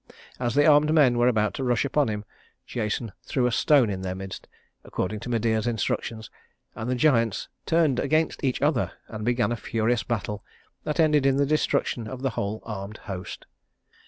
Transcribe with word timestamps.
As 0.39 0.55
the 0.55 0.65
armed 0.65 0.91
men 0.91 1.19
were 1.19 1.27
about 1.27 1.53
to 1.53 1.63
rush 1.63 1.85
upon 1.85 2.07
him, 2.07 2.25
Jason 2.65 3.11
threw 3.21 3.45
a 3.45 3.51
stone 3.51 3.87
in 3.91 4.01
their 4.01 4.15
midst, 4.15 4.47
according 4.83 5.19
to 5.19 5.29
Medea's 5.29 5.67
instructions, 5.67 6.31
and 6.73 6.89
the 6.89 6.95
giants 6.95 7.49
turned 7.67 7.99
against 7.99 8.43
each 8.43 8.63
other 8.63 8.93
and 9.09 9.23
began 9.23 9.51
a 9.51 9.55
furious 9.55 10.01
battle 10.01 10.43
that 10.85 10.99
ended 10.99 11.23
in 11.27 11.35
the 11.37 11.45
destruction 11.45 12.07
of 12.07 12.23
the 12.23 12.31
whole 12.31 12.63
armed 12.65 12.97
host. 13.03 13.45